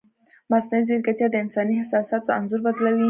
[0.51, 2.99] مصنوعي ځیرکتیا د انساني احساساتو انځور بدلوي.